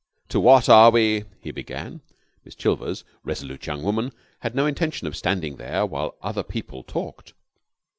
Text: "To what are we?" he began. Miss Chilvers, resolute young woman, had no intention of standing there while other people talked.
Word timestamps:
"To 0.29 0.39
what 0.39 0.67
are 0.67 0.89
we?" 0.89 1.25
he 1.43 1.51
began. 1.51 2.01
Miss 2.43 2.55
Chilvers, 2.55 3.03
resolute 3.23 3.67
young 3.67 3.83
woman, 3.83 4.11
had 4.39 4.55
no 4.55 4.65
intention 4.65 5.05
of 5.05 5.15
standing 5.15 5.57
there 5.57 5.85
while 5.85 6.15
other 6.23 6.41
people 6.41 6.81
talked. 6.81 7.33